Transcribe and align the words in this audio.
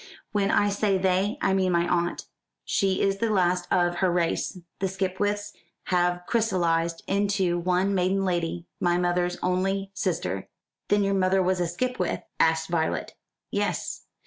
When 0.31 0.49
I 0.49 0.69
say 0.69 0.97
they, 0.97 1.37
I 1.43 1.53
mean 1.53 1.73
my 1.73 1.87
aunt. 1.87 2.25
She 2.65 3.03
is 3.03 3.17
the 3.19 3.29
last 3.29 3.71
of 3.71 3.97
her 3.97 4.11
race. 4.11 4.57
The 4.79 4.87
Skipwiths 4.87 5.51
have 5.89 6.23
crystallised 6.25 7.03
into 7.05 7.59
one 7.59 7.93
maiden 7.93 8.25
lady, 8.25 8.65
my 8.79 8.97
mother's 8.97 9.37
only 9.43 9.91
sister." 9.93 10.49
"Then 10.87 11.03
your 11.03 11.13
mother 11.13 11.43
was 11.43 11.59
a 11.59 11.67
Skipwith?" 11.67 12.23
asked 12.39 12.67
Violet. 12.69 13.13
"Yes." 13.51 14.05